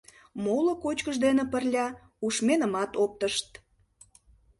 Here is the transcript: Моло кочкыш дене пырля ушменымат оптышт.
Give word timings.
Моло 0.43 0.73
кочкыш 0.83 1.15
дене 1.25 1.43
пырля 1.51 1.87
ушменымат 2.25 2.91
оптышт. 3.03 3.49